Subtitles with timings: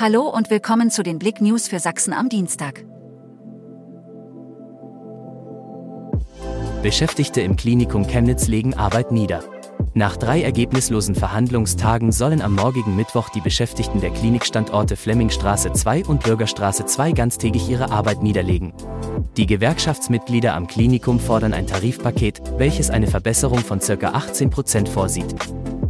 [0.00, 2.84] Hallo und willkommen zu den Blick News für Sachsen am Dienstag.
[6.84, 9.42] Beschäftigte im Klinikum Chemnitz legen Arbeit nieder.
[9.94, 16.22] Nach drei ergebnislosen Verhandlungstagen sollen am morgigen Mittwoch die Beschäftigten der Klinikstandorte Flemmingstraße 2 und
[16.22, 18.72] Bürgerstraße 2 ganztägig ihre Arbeit niederlegen.
[19.36, 24.10] Die Gewerkschaftsmitglieder am Klinikum fordern ein Tarifpaket, welches eine Verbesserung von ca.
[24.10, 25.34] 18 Prozent vorsieht.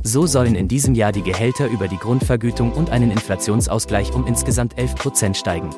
[0.09, 4.79] So sollen in diesem Jahr die Gehälter über die Grundvergütung und einen Inflationsausgleich um insgesamt
[4.79, 5.69] 11 Prozent steigen.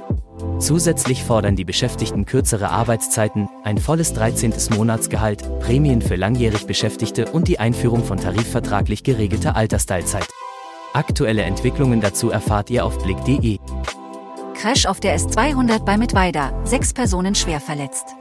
[0.61, 4.55] Zusätzlich fordern die Beschäftigten kürzere Arbeitszeiten, ein volles 13.
[4.77, 10.29] Monatsgehalt, Prämien für langjährig Beschäftigte und die Einführung von tarifvertraglich geregelter Altersteilzeit.
[10.93, 13.59] Aktuelle Entwicklungen dazu erfahrt ihr auf blick.de.
[14.55, 18.15] Crash auf der S200 bei Mittweida, sechs Personen schwer verletzt.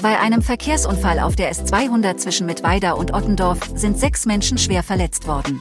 [0.00, 5.26] Bei einem Verkehrsunfall auf der S200 zwischen Mittweida und Ottendorf sind sechs Menschen schwer verletzt
[5.26, 5.60] worden.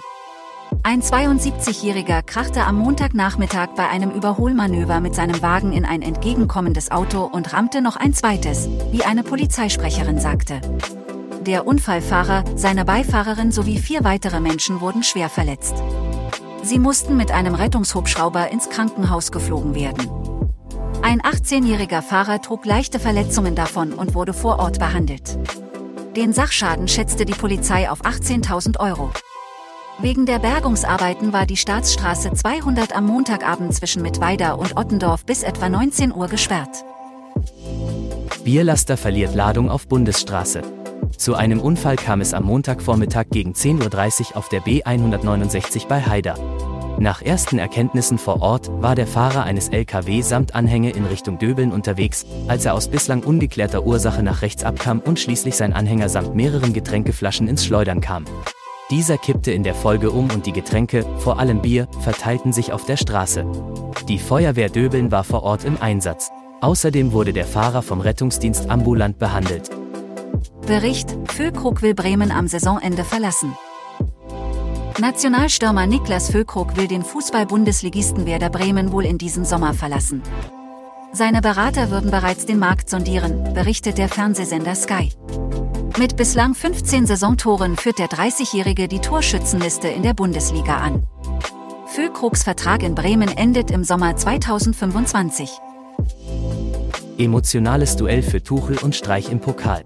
[0.84, 7.24] Ein 72-Jähriger krachte am Montagnachmittag bei einem Überholmanöver mit seinem Wagen in ein entgegenkommendes Auto
[7.24, 10.62] und rammte noch ein zweites, wie eine Polizeisprecherin sagte.
[11.42, 15.76] Der Unfallfahrer, seine Beifahrerin sowie vier weitere Menschen wurden schwer verletzt.
[16.62, 20.17] Sie mussten mit einem Rettungshubschrauber ins Krankenhaus geflogen werden.
[21.02, 25.38] Ein 18-jähriger Fahrer trug leichte Verletzungen davon und wurde vor Ort behandelt.
[26.16, 29.12] Den Sachschaden schätzte die Polizei auf 18.000 Euro.
[30.00, 35.70] Wegen der Bergungsarbeiten war die Staatsstraße 200 am Montagabend zwischen Mittweida und Ottendorf bis etwa
[35.70, 36.84] 19 Uhr gesperrt.
[38.44, 40.62] Bierlaster verliert Ladung auf Bundesstraße.
[41.18, 46.36] Zu einem Unfall kam es am Montagvormittag gegen 10.30 Uhr auf der B169 bei Haida.
[47.00, 51.72] Nach ersten Erkenntnissen vor Ort war der Fahrer eines LKW samt Anhänge in Richtung Döbeln
[51.72, 56.34] unterwegs, als er aus bislang ungeklärter Ursache nach rechts abkam und schließlich sein Anhänger samt
[56.36, 58.26] mehreren Getränkeflaschen ins Schleudern kam.
[58.90, 62.86] Dieser kippte in der Folge um und die Getränke, vor allem Bier, verteilten sich auf
[62.86, 63.46] der Straße.
[64.08, 66.32] Die Feuerwehr Döbeln war vor Ort im Einsatz.
[66.62, 69.70] Außerdem wurde der Fahrer vom Rettungsdienst ambulant behandelt.
[70.66, 73.56] Bericht, Füllkrug will Bremen am Saisonende verlassen.
[75.00, 80.24] Nationalstürmer Niklas Füllkrug will den Fußball-Bundesligisten Werder Bremen wohl in diesem Sommer verlassen.
[81.14, 85.12] Seine Berater würden bereits den Markt sondieren, berichtet der Fernsehsender Sky.
[86.00, 91.06] Mit bislang 15 Saisontoren führt der 30-Jährige die Torschützenliste in der Bundesliga an.
[91.86, 95.52] Füllkrugs Vertrag in Bremen endet im Sommer 2025.
[97.20, 99.84] Emotionales Duell für Tuchel und Streich im Pokal.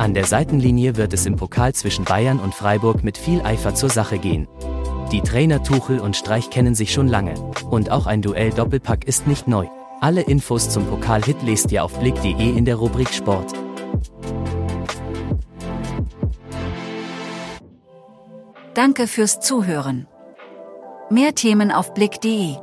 [0.00, 3.90] An der Seitenlinie wird es im Pokal zwischen Bayern und Freiburg mit viel Eifer zur
[3.90, 4.48] Sache gehen.
[5.12, 7.34] Die Trainer Tuchel und Streich kennen sich schon lange.
[7.70, 9.66] Und auch ein Duell-Doppelpack ist nicht neu.
[10.00, 13.52] Alle Infos zum Pokal-Hit lest ihr auf blick.de in der Rubrik Sport.
[18.72, 20.06] Danke fürs Zuhören.
[21.10, 22.56] Mehr Themen auf blick.de